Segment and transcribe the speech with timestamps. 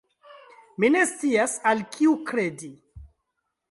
[0.83, 2.77] Ni ne scias, al kiu kredi.